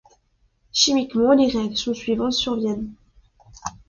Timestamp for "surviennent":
2.33-2.91